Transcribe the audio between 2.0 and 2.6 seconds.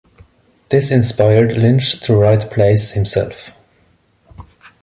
to write